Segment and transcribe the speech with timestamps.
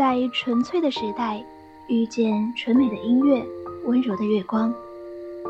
[0.00, 1.44] 在纯粹的时代，
[1.86, 3.44] 遇见纯美的音乐，
[3.84, 4.72] 温柔的月光；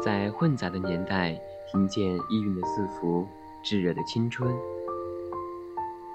[0.02, 3.24] 在混杂的年代，听见意蕴的字符，
[3.62, 4.52] 炙热的青春。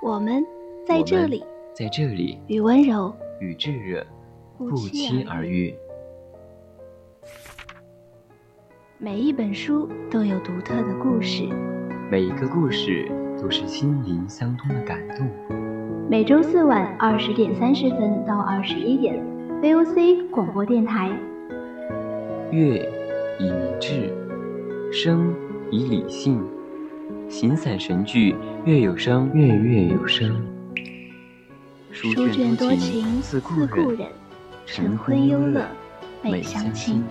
[0.02, 0.46] 我们
[0.86, 4.06] 在这里，在这里，与温柔与炙热
[4.58, 5.74] 不期而遇。
[8.98, 11.48] 每一本书都有独特的故事，
[12.12, 13.10] 每一个故事
[13.42, 15.28] 都是心灵相通的感动。
[16.10, 19.22] 每周四晚二十点三十分到二十一点
[19.62, 21.10] ，VOC 广播电台。
[22.52, 22.90] 乐
[23.40, 24.14] 以明志，
[24.92, 25.34] 声
[25.72, 26.44] 以理性，
[27.28, 28.36] 形散神聚，
[28.66, 30.42] 乐有声，乐乐有声。
[31.92, 34.08] 书卷多情似故人，
[34.66, 35.66] 晨昏忧乐
[36.22, 37.04] 美相亲。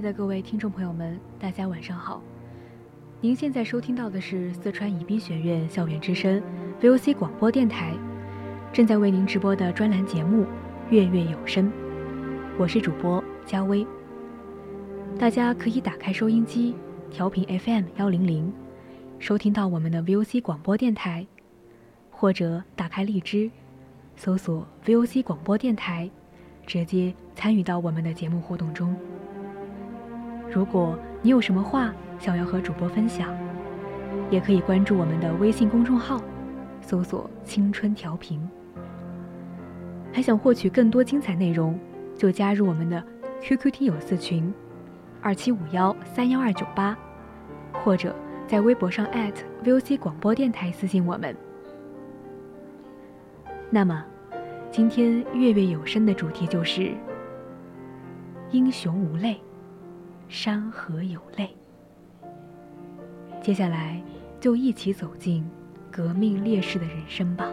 [0.00, 2.22] 亲爱的各位听众朋友们，大家晚上好。
[3.20, 6.42] 您现在收听到的是四川宜宾学院校园之声
[6.80, 7.92] VOC 广播电台，
[8.72, 10.44] 正在为您直播的专栏节目
[10.88, 11.66] 《月月有声》，
[12.58, 13.86] 我是主播佳薇。
[15.18, 16.74] 大家可以打开收音机，
[17.10, 18.50] 调频 FM 幺零零，
[19.18, 21.26] 收听到我们的 VOC 广播电台，
[22.10, 23.50] 或者打开荔枝，
[24.16, 26.10] 搜索 VOC 广播电台，
[26.66, 28.96] 直接参与到我们的节目互动中。
[30.52, 33.36] 如果你有什么话想要和主播分享，
[34.30, 36.20] 也可以关注我们的微信公众号，
[36.80, 38.40] 搜索“青春调频”。
[40.12, 41.78] 还想获取更多精彩内容，
[42.16, 43.00] 就加入我们的
[43.40, 44.52] QQ 听友四群：
[45.22, 46.98] 二七五幺三幺二九八，
[47.72, 48.12] 或者
[48.48, 49.06] 在微博上
[49.62, 51.34] @VOC 广播电台私信我们。
[53.70, 54.04] 那么，
[54.72, 56.92] 今天月月有声的主题就是
[58.50, 59.40] “英雄无泪”。
[60.30, 61.50] 山河有泪。
[63.42, 64.00] 接下来，
[64.40, 65.44] 就一起走进
[65.90, 67.50] 革命烈士的人生吧。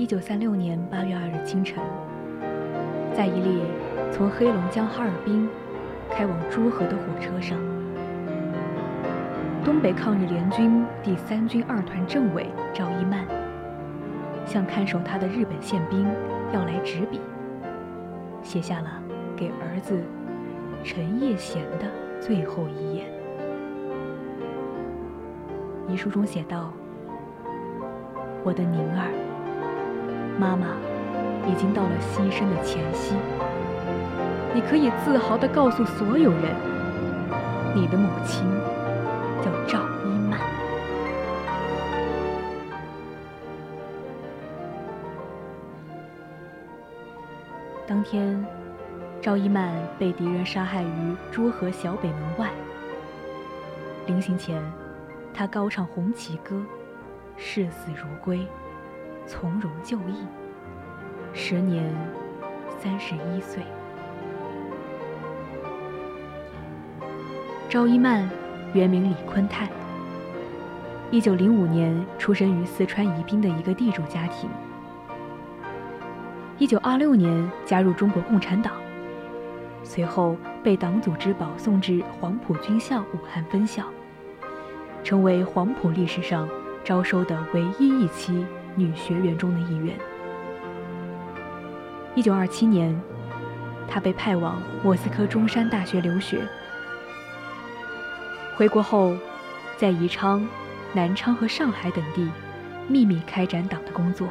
[0.00, 1.84] 一九三六年八月二日清晨，
[3.14, 3.62] 在一列
[4.10, 5.46] 从黑龙江哈尔滨
[6.10, 7.58] 开往朱河的火车上，
[9.62, 13.26] 东北抗日联军第三军二团政委赵一曼
[14.46, 16.08] 向看守他的日本宪兵
[16.50, 17.20] 要来纸笔，
[18.42, 19.02] 写下了
[19.36, 20.02] 给儿子
[20.82, 21.84] 陈叶贤的
[22.18, 23.06] 最后遗言。
[25.86, 26.72] 遗书中写道
[28.42, 29.12] ：“我的宁儿。”
[30.40, 30.68] 妈妈
[31.46, 33.14] 已经到了牺牲的前夕，
[34.54, 36.56] 你可以自豪地告诉所有人，
[37.74, 38.42] 你的母亲
[39.42, 40.40] 叫赵一曼。
[47.86, 48.42] 当天，
[49.20, 52.48] 赵一曼被敌人杀害于朱河小北门外。
[54.06, 54.62] 临行前，
[55.34, 56.62] 他高唱红旗歌，
[57.36, 58.48] 视死如归。
[59.30, 60.26] 从容就义，
[61.32, 61.94] 时年
[62.80, 63.62] 三十一岁。
[67.68, 68.28] 赵一曼，
[68.74, 69.68] 原名李坤泰，
[71.12, 74.50] 一九零五年出生于四川宜宾的一个地主家庭。
[76.58, 78.72] 一九二六年加入中国共产党，
[79.84, 83.84] 随后被党组织保送至黄埔军校武汉分校，
[85.04, 86.48] 成为黄埔历史上
[86.82, 88.44] 招收的唯一一期。
[88.76, 89.96] 女学员中的一员。
[92.14, 92.98] 一九二七年，
[93.88, 96.46] 她被派往莫斯科中山大学留学。
[98.56, 99.16] 回国后，
[99.76, 100.46] 在宜昌、
[100.92, 102.28] 南昌和上海等地
[102.88, 104.28] 秘密开展党的工作。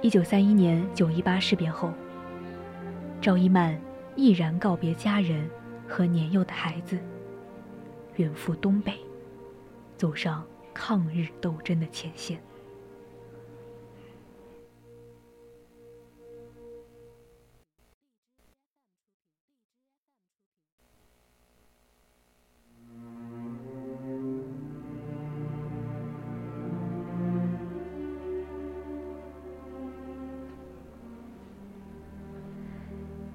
[0.00, 1.92] 一九三一年九一八事变后，
[3.20, 3.80] 赵一曼
[4.16, 5.48] 毅然告别家人
[5.88, 6.98] 和年幼的孩子，
[8.16, 8.92] 远赴东北，
[9.96, 12.40] 走上抗日斗争的前线。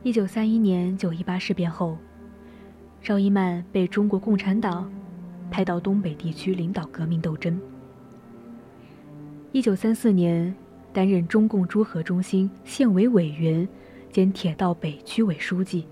[0.04, 1.98] 一九三一年九一八事变后，
[3.01, 4.90] 赵一曼被中国共产党
[5.50, 7.60] 派到东北地区领导革命斗争。
[9.52, 10.54] 一九三四年，
[10.94, 13.68] 担任中共朱河中心县委委员
[14.12, 15.88] 兼铁道北区委书记，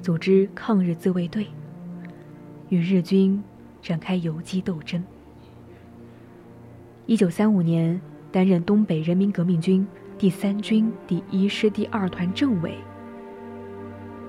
[0.00, 1.46] 组织抗日自卫队，
[2.68, 3.42] 与日军
[3.82, 5.02] 展开游击斗争。
[7.06, 8.00] 一九三五年，
[8.30, 9.86] 担任东北人民革命军。
[10.18, 12.74] 第三军第一师第二团政委。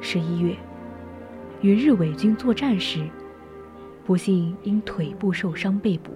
[0.02, 0.54] 十一月，
[1.62, 3.08] 与日伪军作战时，
[4.08, 6.14] 不幸因腿部受伤被捕。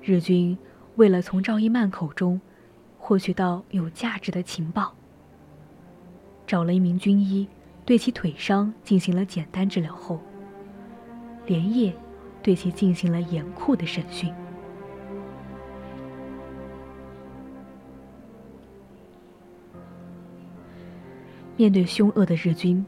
[0.00, 0.56] 日军
[0.94, 2.40] 为了从赵一曼口中
[2.96, 4.94] 获取到有价值的情报，
[6.46, 7.48] 找了一名军医，
[7.84, 10.20] 对其腿伤进行了简单治疗后，
[11.44, 11.92] 连夜
[12.40, 14.32] 对其进行了严酷的审讯。
[21.56, 22.86] 面对凶恶的日军，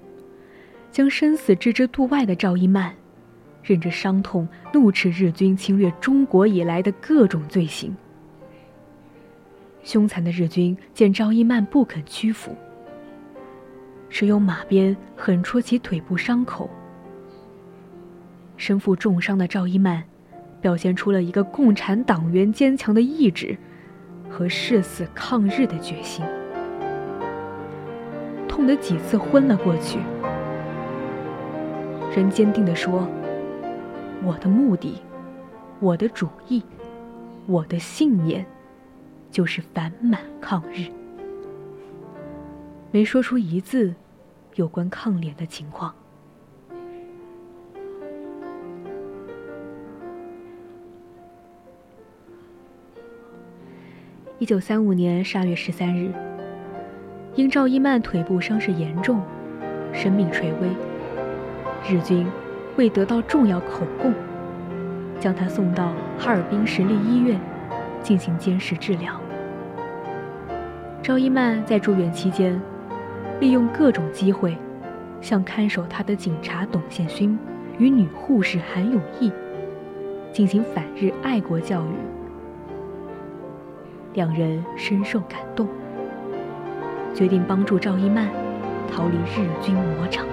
[0.93, 2.95] 将生死置之度外的赵一曼，
[3.63, 7.97] 忍着伤痛，怒斥日军侵略中国以来的各种罪行。
[9.83, 12.55] 凶残的日军见赵一曼不肯屈服，
[14.11, 16.69] 使用马鞭狠戳其腿部伤口。
[18.59, 20.05] 身负重伤的赵一曼，
[20.61, 23.57] 表现出了一个共产党员坚强的意志
[24.29, 26.23] 和誓死抗日的决心。
[28.47, 29.99] 痛得几次昏了过去，
[32.15, 33.09] 仍坚定地说
[34.23, 35.01] ：“我的目的，
[35.81, 36.63] 我的主意，
[37.47, 38.45] 我的信念，
[39.31, 40.87] 就是反满抗日。”
[42.93, 43.95] 没说出一字
[44.57, 45.95] 有关抗联的情况。
[54.39, 56.13] 一九三五年十二月十三日。
[57.35, 59.23] 因赵一曼腿部伤势严重，
[59.91, 60.69] 生命垂危，
[61.89, 62.27] 日军
[62.77, 64.15] 为得到重要口供，
[65.19, 67.41] 将他送到哈尔滨市立医院
[68.03, 69.21] 进行监视治疗。
[71.03, 72.61] 赵一曼在住院期间，
[73.41, 74.57] 利用各种机会，
[75.21, 77.37] 向看守他的警察董宪勋
[77.79, 79.33] 与女护士韩永义
[80.33, 81.95] 进行反日爱国教育，
[84.15, 85.67] 两人深受感动。
[87.13, 88.29] 决定帮助赵一曼
[88.91, 90.25] 逃离日军魔掌。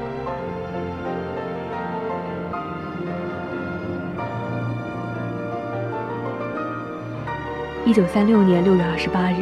[7.90, 9.38] 一九三六年六月二十八日，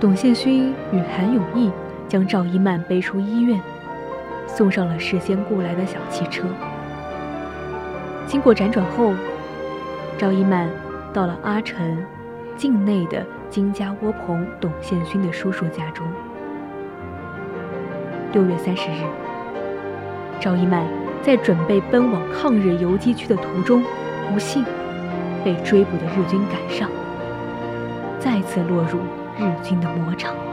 [0.00, 1.70] 董宪勋与韩永义
[2.08, 3.60] 将赵一曼背出医院，
[4.48, 6.48] 送上了事先雇来的小汽车。
[8.26, 9.14] 经过辗转后，
[10.18, 10.68] 赵一曼
[11.12, 12.04] 到了阿城
[12.56, 13.24] 境内的。
[13.48, 16.04] 金家窝棚董宪勋的叔叔家中。
[18.32, 19.04] 六月三十日，
[20.40, 20.84] 赵一曼
[21.22, 23.84] 在准备奔往抗日游击区的途中，
[24.28, 24.64] 不幸
[25.44, 26.90] 被追捕的日军赶上，
[28.28, 29.00] 再次落入
[29.38, 30.47] 日军的魔掌。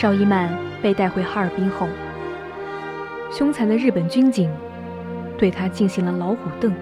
[0.00, 1.86] 赵一曼被带回哈尔滨后，
[3.30, 4.50] 凶残的日本军警
[5.36, 6.74] 对他进行了老虎凳、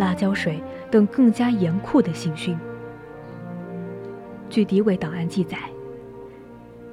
[0.00, 2.58] 辣椒水等更加严酷的刑讯。
[4.48, 5.58] 据敌伪档案记载，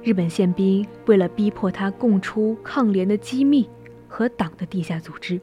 [0.00, 3.68] 日本宪兵为了逼迫他供出抗联的机密
[4.06, 5.40] 和党的地下组织，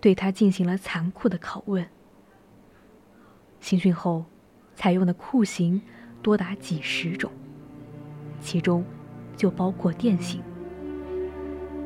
[0.00, 1.86] 对他进行了残酷的拷问。
[3.60, 4.24] 刑讯后，
[4.74, 5.80] 采用的酷刑
[6.20, 7.30] 多达几十种。
[8.40, 8.84] 其中，
[9.36, 10.40] 就包括电刑，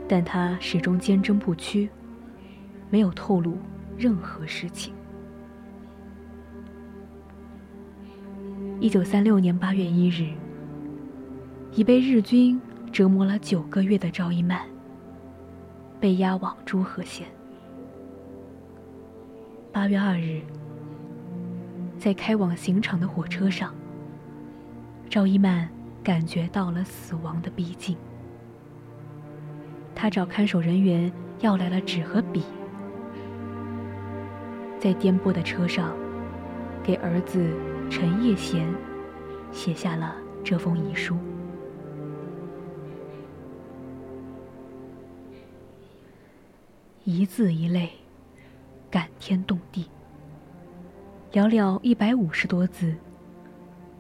[0.09, 1.89] 但他始终坚贞不屈，
[2.91, 3.57] 没有透露
[3.97, 4.93] 任何事情。
[8.79, 10.33] 一九三六年八月一日，
[11.73, 12.61] 已被日军
[12.93, 14.63] 折磨了九个月的赵一曼，
[15.99, 17.27] 被押往诸河县。
[19.71, 20.41] 八月二日，
[21.99, 23.75] 在开往刑场的火车上，
[25.09, 25.69] 赵一曼
[26.11, 27.97] 感觉到了死亡的逼近。
[29.95, 32.43] 他找看守人员要来了纸和笔，
[34.77, 35.97] 在颠簸的车上，
[36.83, 37.55] 给儿子
[37.89, 38.67] 陈叶贤
[39.53, 41.17] 写下了这封遗书。
[47.05, 47.89] 一字一泪，
[48.91, 49.89] 感天动地。
[51.31, 52.97] 寥寥一百五十多字，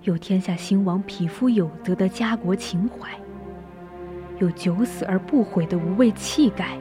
[0.02, 3.10] 有天下兴亡、匹夫有责的家国情怀。
[4.38, 6.78] 有九死而不悔的无畏气概，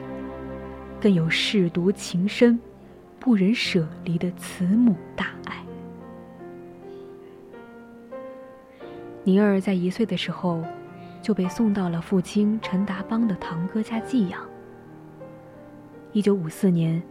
[0.98, 2.58] 更有舐犊情深、
[3.18, 5.62] 不忍舍离的慈母大爱。
[9.22, 10.64] 宁儿在一岁的时候
[11.20, 14.40] 就被送到了父亲陈达邦的堂哥家寄养。
[16.12, 17.02] 一九五四年，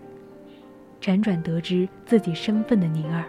[1.00, 3.24] 辗转得知自己身份的宁儿，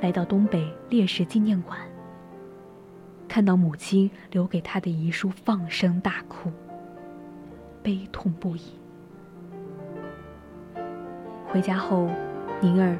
[0.00, 1.78] 来到东北烈士纪念馆。
[3.26, 6.50] 看到母亲留给他的遗书，放声大哭，
[7.82, 8.62] 悲痛不已。
[11.46, 12.08] 回家后，
[12.60, 12.98] 宁儿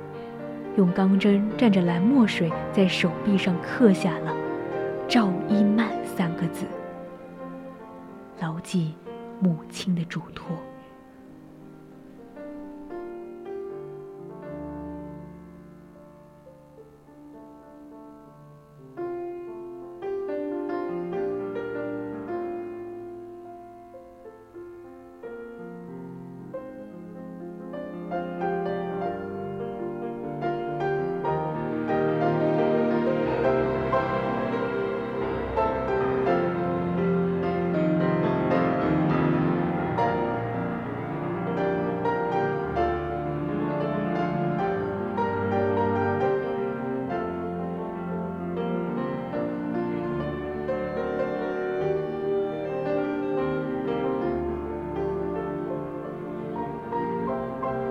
[0.77, 4.37] 用钢针蘸着蓝墨水在手臂上刻下了
[5.09, 6.67] “赵一曼”三个字，
[8.41, 8.95] 牢记
[9.41, 10.57] 母亲的嘱托。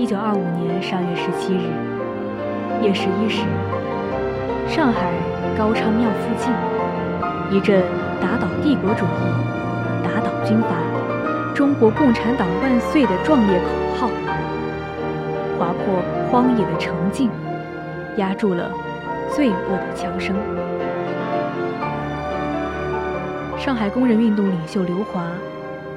[0.07, 1.67] 九二五年十二月十七日
[2.81, 3.43] 夜十一时，
[4.65, 5.11] 上海
[5.57, 6.49] 高昌庙附近，
[7.51, 7.83] 一阵
[8.23, 9.19] “打倒帝国主义，
[10.05, 10.79] 打倒军阀，
[11.53, 13.65] 中国共产党万岁”的壮烈口
[13.99, 14.07] 号，
[15.59, 17.29] 划破荒野的澄静，
[18.15, 18.71] 压住了
[19.35, 20.33] 罪恶的枪声。
[23.57, 25.25] 上海工人运动领袖刘华，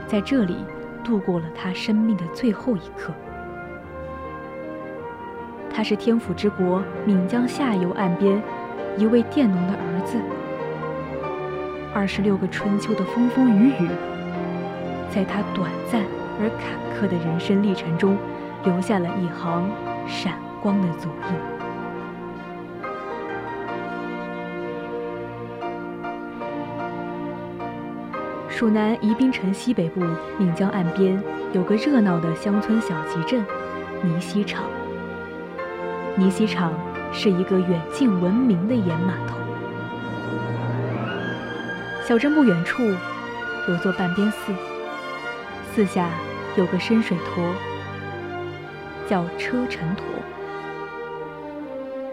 [0.08, 0.56] 在这里
[1.04, 3.12] 度过了他生命的最后一刻。
[5.72, 8.42] 他是天府之国岷江下游岸边
[8.98, 10.18] 一位佃农的儿子。
[11.94, 13.88] 二十六个春秋的风风雨雨，
[15.10, 16.02] 在他短暂
[16.38, 18.16] 而坎坷的人生历程中，
[18.64, 19.68] 留下了一行
[20.06, 21.34] 闪光的足印。
[28.48, 30.00] 蜀南宜宾城西北部
[30.38, 31.18] 岷江岸边
[31.52, 33.42] 有个热闹的乡村小集镇——
[34.04, 34.64] 泥溪场。
[36.20, 36.74] 泥溪场
[37.14, 39.38] 是一个远近闻名的盐码头。
[42.06, 42.82] 小镇不远处
[43.66, 44.52] 有座半边寺，
[45.72, 46.10] 寺下
[46.56, 47.42] 有个深水坨，
[49.08, 50.04] 叫车城坨。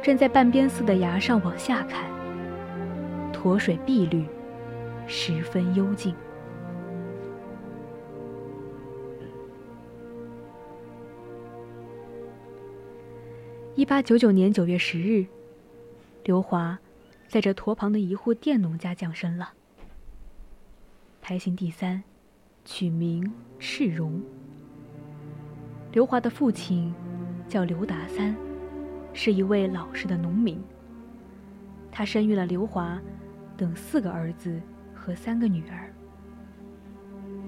[0.01, 2.05] 站在半边寺的崖上往下看，
[3.33, 4.25] 坨水碧绿，
[5.05, 6.15] 十分幽静。
[13.77, 15.23] 一八九九年九月十日，
[16.23, 16.79] 刘华
[17.27, 19.53] 在这坨旁的一户佃农家降生了，
[21.21, 22.01] 排行第三，
[22.65, 24.19] 取名赤荣。
[25.91, 26.91] 刘华的父亲
[27.47, 28.35] 叫刘达三，
[29.13, 30.59] 是一位老实的农民。
[31.91, 32.99] 他生育了刘华
[33.55, 34.59] 等四个儿子
[34.91, 35.93] 和三个女儿，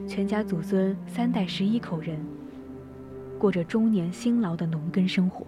[0.07, 2.24] 全家祖孙三代十一口人，
[3.39, 5.43] 过着终年辛劳的农耕生活。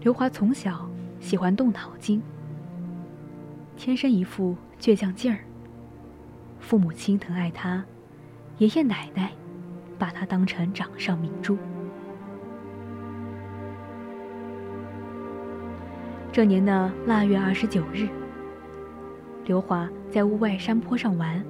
[0.00, 0.88] 刘华从小
[1.18, 2.22] 喜欢动脑筋，
[3.76, 5.40] 天生一副倔强劲儿。
[6.60, 7.84] 父母亲疼爱他，
[8.58, 9.32] 爷爷奶奶
[9.98, 11.58] 把他当成掌上明珠。
[16.30, 18.08] 这年的腊月二十九日，
[19.46, 21.44] 刘华在屋外山坡上玩，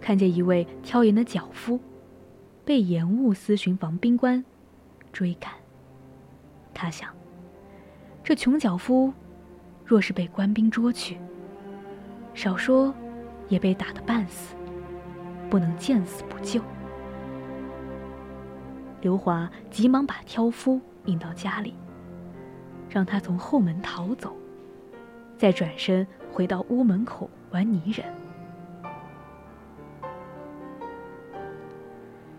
[0.00, 1.80] 看见一位挑盐的脚夫
[2.64, 4.44] 被盐务司巡防兵官
[5.12, 5.59] 追赶。
[6.80, 7.10] 他想，
[8.24, 9.12] 这穷脚夫，
[9.84, 11.18] 若是被官兵捉去，
[12.32, 12.94] 少说
[13.50, 14.56] 也被打得半死，
[15.50, 16.62] 不能见死不救。
[19.02, 21.74] 刘华急忙把挑夫引到家里，
[22.88, 24.34] 让他从后门逃走，
[25.36, 28.06] 再转身回到屋门口玩泥人。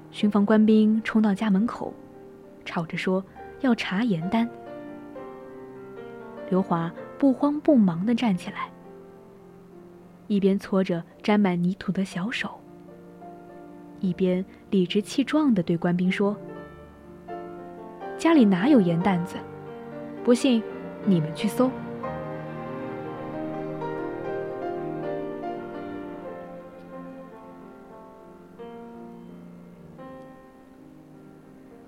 [0.10, 1.94] 巡防官兵冲到家门口，
[2.66, 3.24] 吵着说
[3.62, 4.48] 要查盐单。
[6.50, 8.70] 刘华不慌不忙地站起来，
[10.28, 12.60] 一边搓着沾满泥土的小手，
[14.00, 16.36] 一边理直气壮地对官兵说
[18.20, 19.38] ：“家里哪有盐担子？
[20.24, 20.62] 不信，
[21.06, 21.72] 你们去搜。”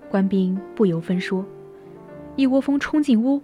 [0.08, 1.44] 官兵不由分说，
[2.36, 3.42] 一窝蜂冲进屋。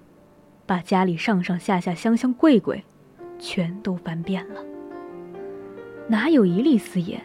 [0.66, 2.85] 把家里上上下下、箱箱柜柜，
[3.40, 4.62] 全都翻遍了，
[6.06, 7.20] 哪有一粒私盐？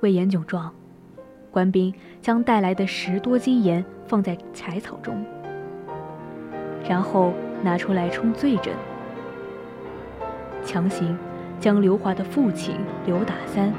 [0.00, 0.72] 为言窘状，
[1.50, 5.22] 官兵将带来的十多斤盐放在柴草中，
[6.88, 8.72] 然后拿出来冲罪证，
[10.64, 11.14] 强行
[11.60, 13.70] 将刘华的父亲刘打三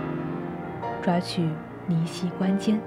[1.01, 1.49] 抓去
[1.87, 2.79] 泥溪关监。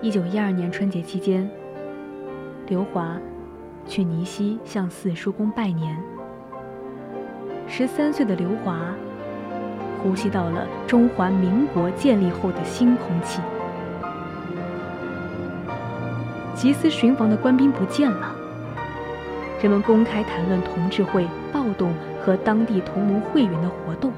[0.00, 1.50] 一九一二年春节期间，
[2.68, 3.18] 刘华
[3.84, 5.98] 去尼溪向四叔公拜年。
[7.66, 8.94] 十三岁的刘华
[10.00, 13.42] 呼吸到了中华民国建立后的新空气。
[16.54, 18.32] 缉私巡防的官兵不见了，
[19.60, 21.92] 人们公开谈论同志会暴动
[22.24, 24.12] 和当地同盟会员的活动。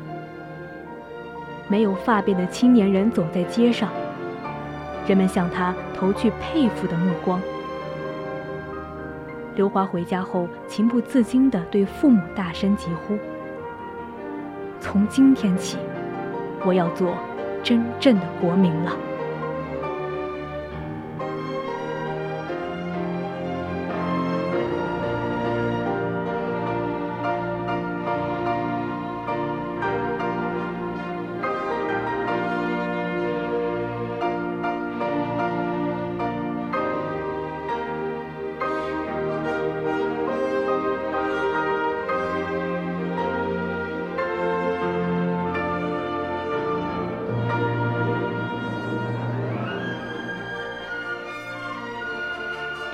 [1.69, 3.91] 没有发辫的青年人走在街上。
[5.07, 7.41] 人们向他投去佩服的目光。
[9.57, 13.19] 刘华回家后，情不自禁地对父母大声疾呼
[14.81, 15.77] ：“从今天起，
[16.65, 17.15] 我要做
[17.63, 18.97] 真正的国民了。”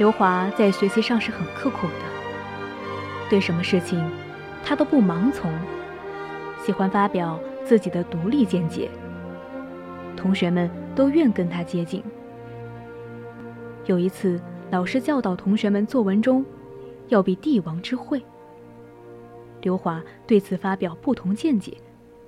[0.06, 1.94] 刘华在学习上是很刻苦的，
[3.28, 4.00] 对什么事情，
[4.62, 5.52] 他都不盲从，
[6.64, 8.88] 喜欢发表自己的独立见解。
[10.16, 12.04] 同学们都愿跟他接近。
[13.86, 14.40] 有一次，
[14.70, 16.46] 老师教导同学们作文中
[17.08, 18.24] 要比帝王之慧，
[19.62, 21.76] 刘华对此发表不同见解，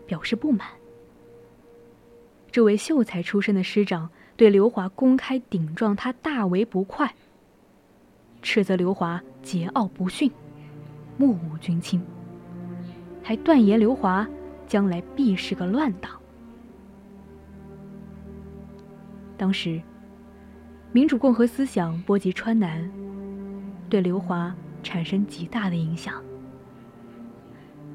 [0.05, 0.67] 表示不满。
[2.51, 7.15] 这位秀才出身的师长对刘华公开顶撞他，大为不快。
[8.41, 10.31] 斥责刘华桀骜不驯，
[11.17, 12.01] 目无君亲，
[13.23, 14.27] 还断言刘华
[14.67, 16.13] 将来必是个乱党。
[19.37, 19.81] 当时，
[20.93, 22.91] 民主共和思想波及川南，
[23.91, 26.23] 对刘华产生极大的影响。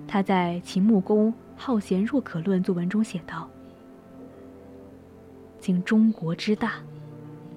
[0.08, 3.50] 他在《秦穆公好贤若渴论》作文中写道
[5.60, 6.74] ：“今中国之大，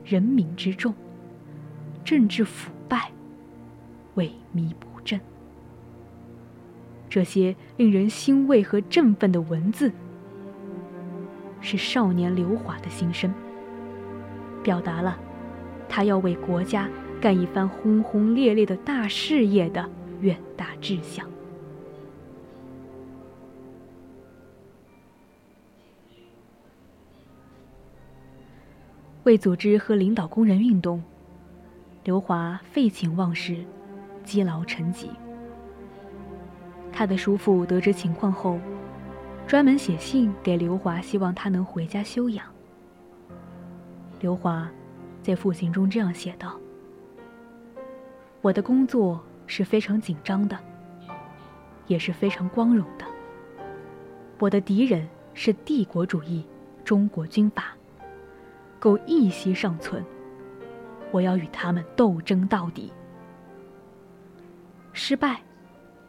[0.04, 0.94] 人民之众，
[2.04, 3.10] 政治腐。”败，
[4.16, 5.20] 萎靡不振。
[7.08, 9.92] 这些令人欣慰和振奋的文字，
[11.60, 13.32] 是少年刘华的心声，
[14.62, 15.18] 表达了
[15.88, 16.88] 他要为国家
[17.20, 19.88] 干一番轰轰烈烈的大事业的
[20.20, 21.26] 远大志向。
[29.22, 31.02] 为组织和领导工人运动。
[32.06, 33.64] 刘华废寝忘食，
[34.22, 35.10] 积劳成疾。
[36.92, 38.60] 他的叔父得知情况后，
[39.44, 42.46] 专门写信给刘华，希望他能回家休养。
[44.20, 44.70] 刘华
[45.20, 46.56] 在复信中这样写道
[48.40, 50.56] ：“我的工作是非常紧张的，
[51.88, 53.04] 也是非常光荣的。
[54.38, 56.46] 我的敌人是帝国主义、
[56.84, 57.74] 中国军阀，
[58.78, 60.04] 苟一息尚存。”
[61.10, 62.92] 我要与他们斗争到底。
[64.92, 65.40] 失败，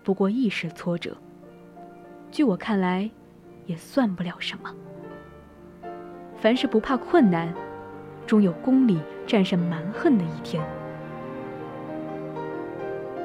[0.04, 1.16] 不过一时挫折。
[2.32, 3.10] 据我看来，
[3.66, 4.74] 也算不了什么。
[6.36, 7.54] 凡是不怕困难，
[8.26, 10.64] 终有公理战胜蛮横的一天。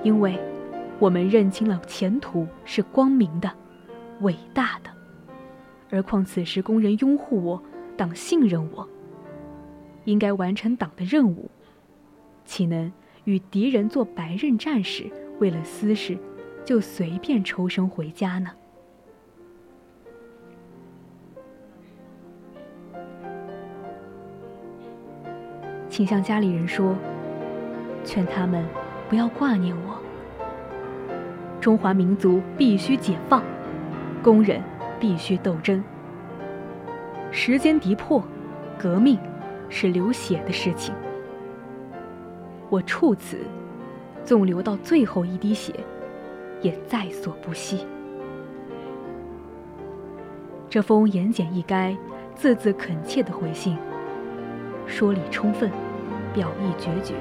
[0.03, 0.39] 因为，
[0.99, 3.51] 我们认清了前途是光明的、
[4.21, 4.91] 伟大的。
[5.91, 7.63] 而况此时工人拥护我，
[7.97, 8.89] 党信任我，
[10.05, 11.51] 应该完成党的任务，
[12.53, 12.93] 岂能
[13.25, 16.19] 与敌人做白刃战士，为了私事
[16.67, 18.51] 就随便抽身回家呢？
[25.89, 26.95] 请向家里人说，
[28.05, 28.63] 劝他们
[29.09, 29.99] 不要挂念我。
[31.59, 33.43] 中华民族必须解放，
[34.23, 34.63] 工人。
[35.01, 35.83] 必须斗争。
[37.33, 38.23] 时间敌迫，
[38.79, 39.19] 革命
[39.69, 40.95] 是流血的事情。
[42.73, 43.37] 我处此，
[44.25, 45.75] 纵流到最后一滴血，
[46.63, 47.87] 也在所不惜。
[50.71, 51.95] 这封言简意赅、
[52.35, 53.77] 字字恳切的回信，
[54.87, 55.71] 说理充分，
[56.33, 57.13] 表意决绝，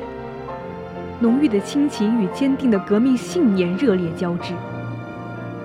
[1.20, 4.54] 浓郁的亲情与坚定的革命信念热烈交织，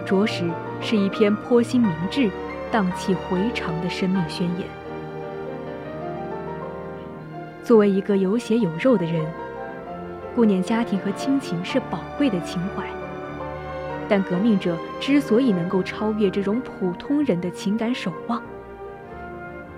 [0.04, 0.42] 着实。
[0.78, 2.30] 是一篇颇心明志、
[2.70, 4.68] 荡气回肠的生命宣言。
[7.62, 9.24] 作为一个有血有肉的人，
[10.36, 12.84] 顾念家庭和亲情是宝贵的情怀。
[14.08, 18.40] 但革命者之所以能够超越这种普通人的情感守望，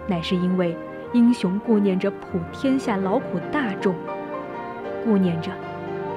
[0.07, 0.77] 乃是因为
[1.15, 3.95] 英雄顾念着普天下劳苦大众，
[5.03, 5.51] 顾念着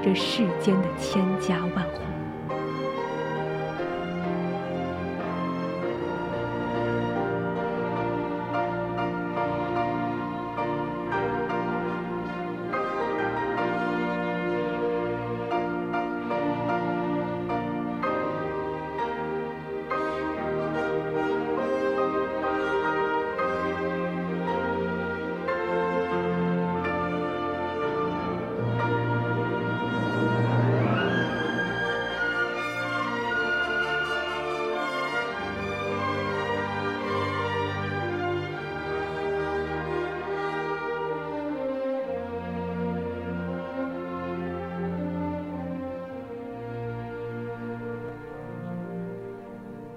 [0.04, 2.11] 这世间的千家万户。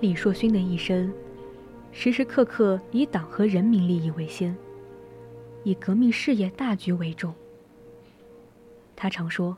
[0.05, 1.11] 李硕勋的一生，
[1.91, 4.55] 时时刻刻以党和人民利益为先，
[5.63, 7.33] 以革命事业大局为重。
[8.95, 9.57] 他常说：“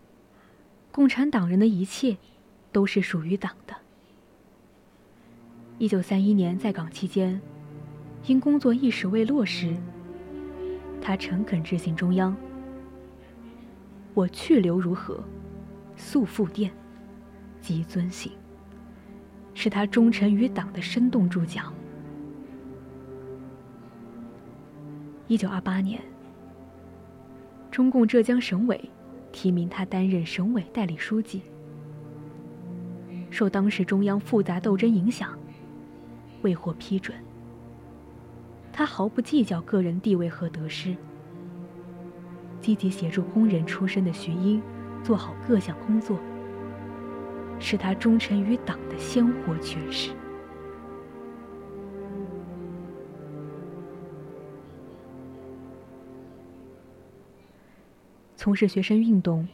[0.92, 2.16] 共产党人的一切，
[2.70, 3.74] 都是属于党的。”
[5.78, 7.40] 一九三一年在岗期间，
[8.28, 9.76] 因工作一时未落实，
[11.02, 12.36] 他诚恳致信中央
[14.14, 15.18] ：“我去留如何？
[15.96, 16.70] 速复电，
[17.60, 18.30] 即遵行。”
[19.58, 21.72] 是他忠诚于党的生动注脚。
[25.28, 25.98] 一九二八年，
[27.70, 28.78] 中共浙江省委
[29.32, 31.40] 提名他担任省委代理书记。
[33.30, 35.36] 受当时中央复杂斗争影响，
[36.42, 37.16] 未获批准。
[38.70, 40.94] 他毫不计较个人地位和得失，
[42.60, 44.60] 积极协助工人出身的徐英
[45.02, 46.20] 做好各项工作。
[47.58, 50.10] 是他忠诚于党的鲜活诠释。
[58.36, 59.48] 从事学生运动，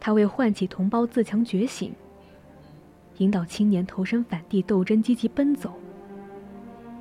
[0.00, 1.92] 他为唤起同胞自强觉醒，
[3.18, 5.74] 引导青年投身反帝斗争积极奔走。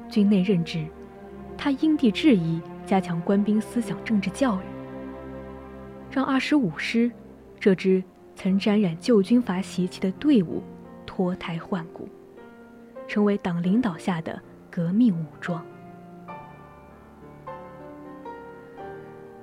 [0.10, 0.86] 军内任职，
[1.58, 4.64] 他因地制宜加强官兵思想政治教育，
[6.12, 7.10] 让二十五师
[7.60, 8.04] 这支。
[8.36, 10.62] 曾沾染旧军阀习气的队伍
[11.06, 12.08] 脱胎换骨，
[13.08, 15.66] 成为党领导下的革命武装。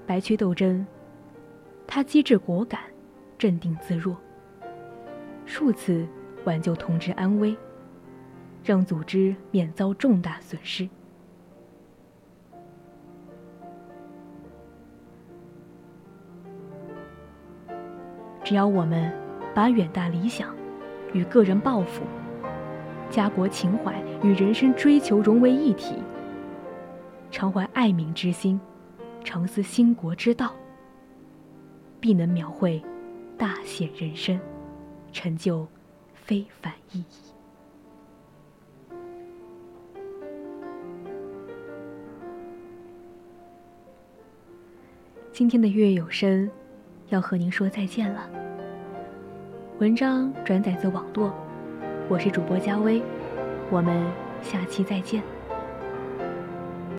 [0.07, 0.87] 白区斗争，
[1.87, 2.81] 他机智果敢，
[3.39, 4.15] 镇定自若，
[5.47, 6.07] 数次
[6.45, 7.57] 挽救同志安危，
[8.63, 10.89] 让组织免遭重大损失。
[18.45, 19.13] 只要我们
[19.55, 20.55] 把远大理想
[21.13, 22.03] 与个人抱负、
[23.09, 25.95] 家国情怀与人生追求融为一体，
[27.31, 28.61] 常怀爱民之心，
[29.23, 30.53] 常思兴国之道，
[32.01, 32.83] 必能描绘
[33.39, 34.39] 大显人生，
[35.13, 35.67] 成就
[36.13, 37.05] 非凡意义。
[45.33, 46.51] 今天的月有声。
[47.13, 48.27] 要和您说再见了。
[49.79, 51.31] 文章转载自网络，
[52.09, 53.03] 我是主播佳薇，
[53.71, 54.03] 我们
[54.43, 55.23] 下期再见。